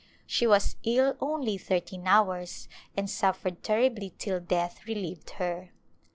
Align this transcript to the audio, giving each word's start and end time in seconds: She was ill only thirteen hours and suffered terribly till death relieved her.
She 0.25 0.47
was 0.47 0.77
ill 0.83 1.15
only 1.21 1.59
thirteen 1.59 2.07
hours 2.07 2.67
and 2.97 3.07
suffered 3.07 3.61
terribly 3.61 4.15
till 4.17 4.39
death 4.39 4.87
relieved 4.87 5.29
her. 5.37 5.69